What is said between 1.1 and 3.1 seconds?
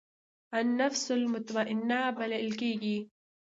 المطمئنه بلل کېږي.